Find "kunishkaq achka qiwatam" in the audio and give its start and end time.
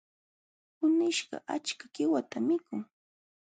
0.77-2.43